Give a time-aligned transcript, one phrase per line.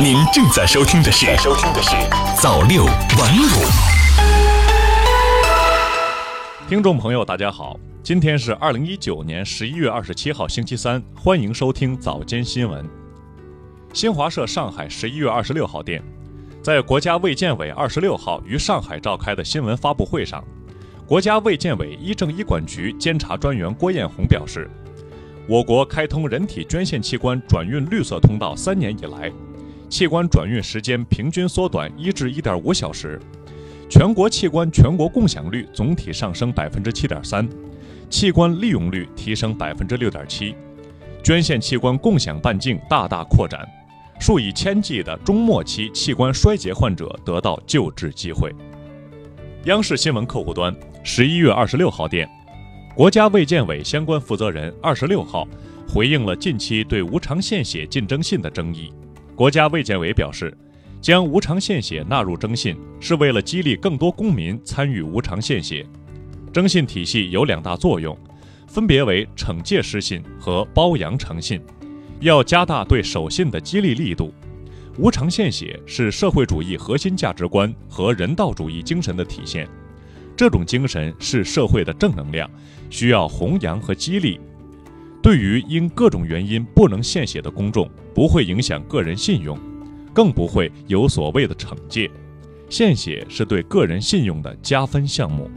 [0.00, 1.90] 您正在收听的是《收听的是
[2.40, 3.16] 早六晚五》。
[6.68, 12.84] 听众朋友，大家好，今天是二零一九年十一月二十七号，星期三，欢迎收听早间新闻。
[13.92, 16.02] 新华社上海十一月二十六号电，
[16.62, 20.42] 在国家卫健委二十六号于上海召开的新闻发布会上，
[21.06, 24.68] 国家卫健委医政医管局监察专员郭艳红表示。
[25.48, 29.28] 我国开通人体捐献器官转运绿色通道三年以来，
[29.92, 33.20] 器官转运时间平均缩短一至一点五小时，
[33.90, 37.46] 全国器官全国共享率总体上升百分之七点三，
[38.08, 40.54] 器官利用率提升百分之六点七，
[41.22, 43.68] 捐献器官共享半径大大扩展，
[44.18, 48.50] 数以千计的中末期器官衰竭患者得到救治机会。
[49.64, 50.74] 央视新闻客户端
[51.04, 52.26] 十一月二十六号电。
[52.94, 55.46] 国家卫健委相关负责人二十六号
[55.86, 58.90] 回应了近期对无偿献血竞争性的争议。
[59.34, 60.56] 国家卫健委表示，
[61.00, 65.86] 将无偿献血纳入征信，是为了激励更多公民参与无偿献血。
[66.52, 68.16] 征信体系有两大作用，
[68.66, 71.60] 分别为惩戒失信和褒扬诚信，
[72.20, 74.32] 要加大对守信的激励力度。
[74.98, 79.66] 无偿献血是社会主义核心价值观和人道主义精神的体现。
[80.36, 82.48] 这种精神是社会的正能量，
[82.90, 84.38] 需要弘扬和激励。
[85.22, 89.56] 对于因各种原因不能献血的公众，不会影响个人信用，
[90.12, 92.10] 更不会有所谓的惩戒。
[92.68, 95.48] 献血是对个人信用的加分项目。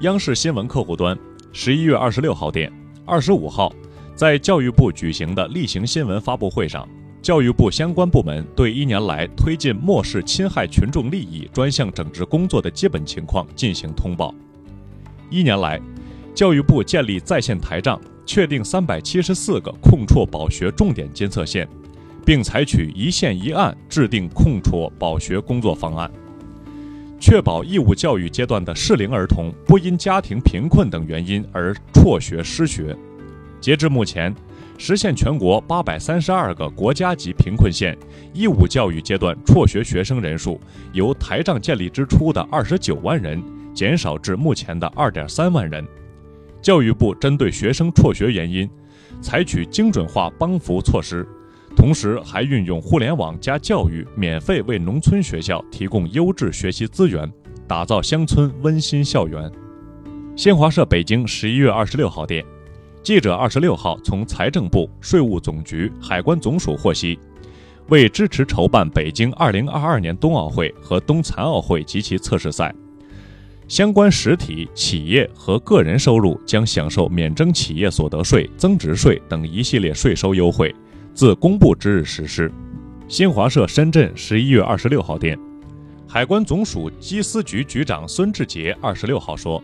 [0.00, 1.18] 央视新闻客户端
[1.52, 2.70] 十一月二十六号电，
[3.04, 3.74] 二十五号，
[4.14, 6.88] 在教育部举行的例行新闻发布会上。
[7.20, 14.32] 教育部相关部门对一年来推进漠视侵害群众利益专项整治工作的基本情况进行通报。
[15.30, 15.80] 一年来，
[16.34, 21.68] 教育部建立在线台账，确定三百七十四个控辍保学重点监测线，
[22.24, 26.10] 并采取一线一案制定控辍保学工作方案，
[27.20, 32.96] 确保义务教育阶段的适龄儿童不因家庭贫困等原因而辍学失学。
[33.60, 34.34] 截至目前。
[34.76, 37.96] 实现全国八百三十二个国家级贫困县
[38.32, 40.60] 义务教育阶段辍学学生人数，
[40.92, 43.40] 由台账建立之初的二十九万人
[43.72, 45.86] 减少至目前的二点三万人。
[46.64, 48.66] 教育部针对学生辍学原因，
[49.20, 51.28] 采取精准化帮扶措施，
[51.76, 57.30] 同时还运用互联网加教育，免费为农村学校提供优质学习资源，
[57.68, 59.52] 打造乡村温馨校园。
[60.36, 62.42] 新华社北京十一月二十六号电。
[63.02, 67.18] 记者二十六号从财政部、税务总局、海关总署获悉，
[67.90, 72.74] 为支持筹办北京二零二二年冬奥会和冬残奥会及其测试赛，
[73.66, 80.74] 相关实体、企业和个人收入将享受免征企业所得税、增值税等一系列税收优惠，
[81.14, 82.52] 自公布之日实施。
[83.08, 85.38] 新华社深圳十一月二十六号电，
[86.06, 89.62] 海关总署缉私局局长孙志杰二十六号说，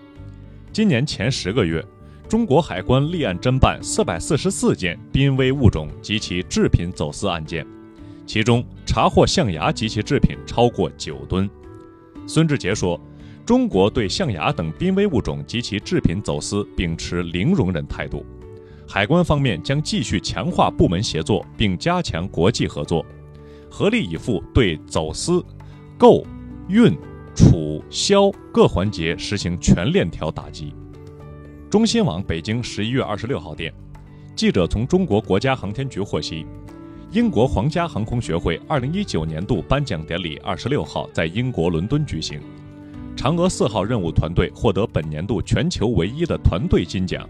[0.73, 1.85] 今年前十个月。
[2.29, 7.67] 中国海关立案侦办四百四十四件濒危物种及其制品走私案件，
[8.25, 11.51] 其中查获象牙及其制品超过九吨。
[12.29, 13.01] 孙志杰说
[13.51, 18.25] ：“中国对象牙等濒危物种及其制品走私秉持零容忍态度，
[18.87, 23.05] 海关方面将继续强化部门协作，并加强国际合作，
[23.69, 25.45] 合力以赴对走私、
[25.99, 26.25] 购、
[26.69, 26.97] 运、
[27.35, 30.73] 储、销各环节实行全链条打击。”
[31.69, 33.75] 中新网北京十一月二十六号电，
[34.37, 36.47] 记者从中国国家航天局获悉，
[37.11, 42.41] 英国皇家航空学会二零一九年度颁奖典礼二十六号在英国伦敦举行，
[43.21, 47.29] 嫦娥四号任务团队获得本年度全球唯一的团队金奖，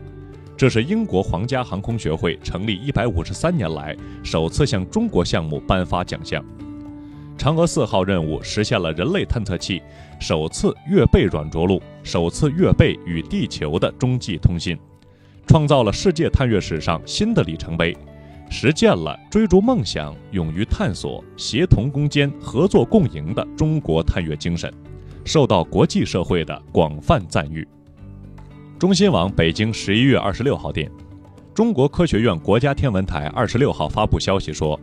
[0.56, 6.41] 这是英国皇家航空学会成立一百五十三年来首次向中国项目颁发奖项。
[7.37, 9.83] 嫦娥四号任务实现了人类探测器
[10.21, 14.78] 首次月背软着陆、首次月背与地球的中继通信，
[15.49, 17.97] 创造了世界探月史上新的里程碑，
[18.49, 24.72] 实践了追逐梦想、勇于探索、协同攻坚、合作共赢的中国探月精神，
[25.25, 27.67] 受到国际社会的广泛赞誉。
[28.78, 30.91] 中新网北京十一月二十六号电，
[31.55, 34.78] 中国科学院国家天文台二十六号发布消息说。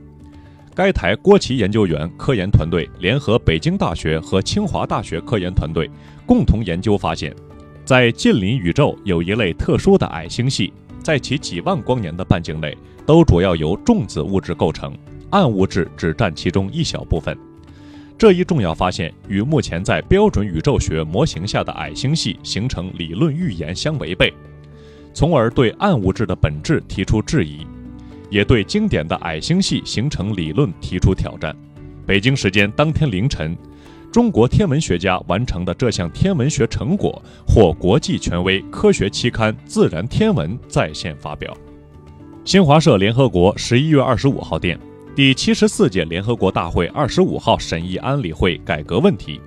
[0.76, 5.90] 该台郭奇研究员科研团队联合北京大学和清华大学科研团队
[6.24, 7.36] 共同研究发现，
[7.84, 14.96] 在近邻宇宙有一类特殊的矮星系，在其几万光年的半径内，都主要由重子物质构成，
[15.32, 17.36] 暗物质只占其中一小部分。
[18.18, 24.34] 这一重要发现与目前在标准宇宙学模型下的矮星系形成理论预言相违背，
[25.14, 27.66] 从而对暗物质的本质提出质疑。
[28.30, 31.56] 也对经典的矮星系形成理论提出挑战。
[32.06, 33.56] 北京时间当天凌晨，
[34.12, 41.56] 中国天文学家完成的这项天文学成果获国际权威科学期刊《自然天文》在线发表。
[42.44, 44.78] 新华社联合国十一月二十五号电，
[45.18, 49.42] 第七十四届联合国大会二十五号审议安理会改革问题。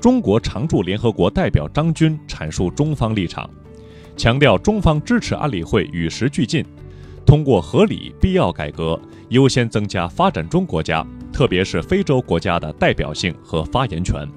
[0.00, 3.48] 中国常驻联合国代表张军阐述中方立场，
[4.16, 6.64] 强调中方支持安理会与时俱进，
[7.24, 14.28] 通过合理必要改革，优先增加发展中国家，特别是非洲国家的代表性和发言权。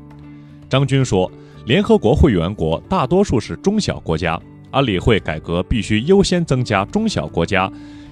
[0.69, 1.31] 张军说，
[1.65, 4.39] 联合国会员国大多数是中小国家，
[4.69, 7.67] 安理会改革必须优先增加中小国家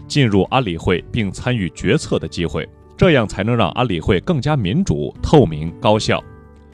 [0.07, 2.68] 进入安理会并参与决策的机会，
[2.98, 6.24] 这样才能让安理会更加民主、透明、高效。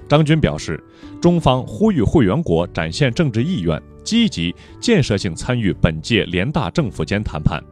[0.08, 0.84] 张军表示，
[1.22, 7.64] 中方呼吁会员国展现政治意愿，积极建设性参与本届联大政府间谈判，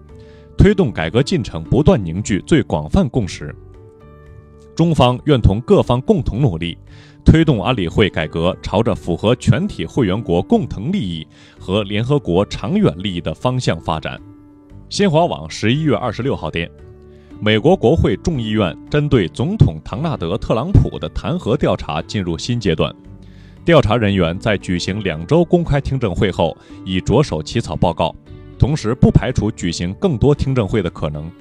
[0.57, 3.53] 推动改革进程不断凝聚最广泛共识。
[4.73, 6.77] 中方愿同各方共同努力，
[7.25, 11.27] 推动安理会改革朝着符合全体会员国共同利益
[11.59, 14.17] 和联合国长远利益的方向发展。
[14.89, 16.67] 新华网十一月二十六号电。
[17.39, 22.91] 美国国会众议院针对总统唐纳德·特朗普的弹劾调查进入新阶段，
[23.63, 28.13] 调查人员在举行两周公开听证会后已着手起草报告，
[28.57, 31.31] 同时不排除举行更多听证会的可能。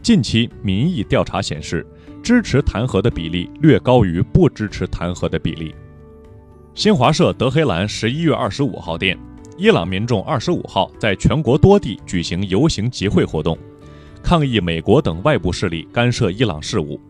[0.00, 1.86] 近期民意调查显示，
[2.22, 5.74] 支持弹劾的比例略高于不支持弹劾的比例。
[6.72, 9.18] 新华社德黑兰十一月二十五号电，
[9.58, 13.56] 伊朗民众二十五号在全国多地举行游行集会活动。
[14.22, 17.00] 抗议美国等外部势力干涉伊朗事务，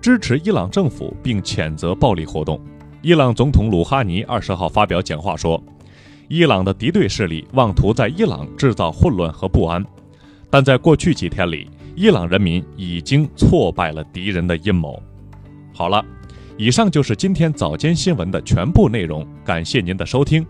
[0.00, 2.60] 支持伊朗政府并谴责暴力活动。
[3.02, 5.60] 伊朗总统鲁哈尼二十号发表讲话说，
[6.28, 9.84] 伊朗的敌对势力妄图在伊朗制造混乱和不安，
[10.48, 15.02] 但在过去几天里，伊朗人民已经挫败了敌人的阴谋。
[15.74, 16.04] 好了，
[16.56, 20.46] 以上就是今天早间新闻的全部内容，感谢您的收听。